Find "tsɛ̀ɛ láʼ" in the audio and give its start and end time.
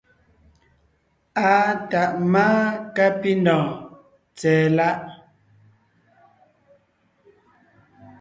4.37-4.97